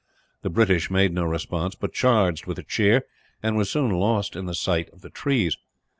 The 0.41 0.49
British 0.49 0.89
made 0.89 1.13
no 1.13 1.25
response; 1.25 1.75
but 1.75 1.93
charged, 1.93 2.47
with 2.47 2.57
a 2.57 2.63
cheer, 2.63 3.05
and 3.43 3.55
were 3.55 3.65
soon 3.65 3.91
lost 3.91 4.33
to 4.33 4.51
sight 4.55 4.89
in 4.91 4.97
the 5.01 5.11
trees. 5.11 5.57